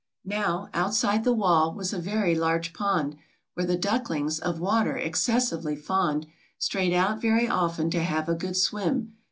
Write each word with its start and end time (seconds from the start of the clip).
Now, 0.25 0.67
outside 0.73 1.23
the 1.23 1.31
wall 1.31 1.75
was 1.75 1.93
a 1.93 1.99
very 1.99 2.33
large 2.33 2.73
pond, 2.73 3.15
Where 3.53 3.67
the 3.67 3.77
ducklings, 3.77 4.39
of 4.39 4.59
water 4.59 4.97
excessively 4.97 5.75
fond, 5.75 6.25
Strayed 6.57 6.91
out 6.91 7.21
very 7.21 7.47
often 7.47 7.91
to 7.91 8.01
have 8.03 8.27
a 8.27 8.33
good 8.33 8.57
swim. 8.57 9.13